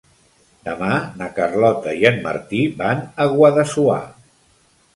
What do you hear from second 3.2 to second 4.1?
a Guadassuar.